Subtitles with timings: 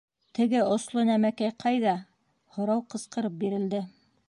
[0.37, 1.95] —Теге осло нәмәкәй ҡайҙа?—
[2.57, 3.87] һорау ҡысҡырып бирелде.